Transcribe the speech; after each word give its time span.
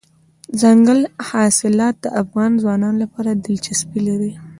دځنګل 0.59 0.99
حاصلات 1.27 1.95
د 2.01 2.05
افغان 2.21 2.51
ځوانانو 2.61 2.97
لپاره 3.03 3.31
دلچسپي 3.45 3.99
لري. 4.07 4.31